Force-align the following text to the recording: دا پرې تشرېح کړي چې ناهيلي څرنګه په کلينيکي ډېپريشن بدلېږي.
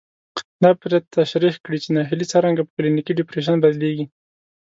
دا 0.63 0.71
پرې 0.81 0.97
تشرېح 1.15 1.55
کړي 1.65 1.77
چې 1.83 1.89
ناهيلي 1.95 2.25
څرنګه 2.33 2.61
په 2.65 2.71
کلينيکي 2.77 3.13
ډېپريشن 3.19 3.55
بدلېږي. 3.63 4.05